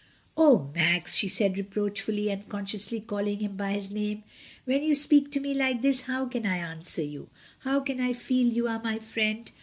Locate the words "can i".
6.25-6.57, 7.81-8.13